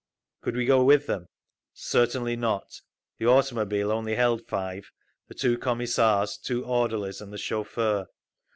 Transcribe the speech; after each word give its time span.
Could 0.41 0.55
we 0.55 0.65
go 0.65 0.83
with 0.83 1.05
them? 1.05 1.27
Certainly 1.75 2.35
not. 2.35 2.81
The 3.19 3.27
automobile 3.27 3.91
only 3.91 4.15
held 4.15 4.47
five—the 4.47 5.35
two 5.35 5.59
Commissars, 5.59 6.39
two 6.39 6.65
orderlies 6.65 7.21
and 7.21 7.31
the 7.31 7.37
chauffeur. 7.37 8.07